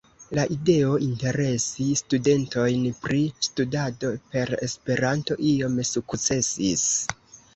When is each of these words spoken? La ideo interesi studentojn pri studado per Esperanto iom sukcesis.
La 0.37 0.43
ideo 0.53 0.93
interesi 1.07 1.83
studentojn 1.99 2.87
pri 3.03 3.19
studado 3.49 4.11
per 4.35 4.53
Esperanto 4.69 5.37
iom 5.51 5.77
sukcesis. 5.91 6.89